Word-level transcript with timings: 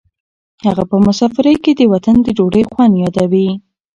هغه 0.65 0.83
په 0.89 0.95
مسافرۍ 1.05 1.55
کې 1.63 1.71
د 1.75 1.81
وطن 1.93 2.15
د 2.21 2.27
ډوډۍ 2.37 2.63
خوند 2.71 2.93
یادوي. 3.03 3.49